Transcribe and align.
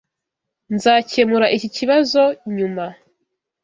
Nzakemura 0.75 1.47
iki 1.55 1.69
kibazo 1.75 2.21
nyuma. 2.55 2.85